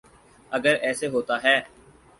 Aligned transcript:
اگر 0.51 0.75
ایسے 0.81 1.07
ہوتا 1.07 1.43
ہے۔ 1.43 1.57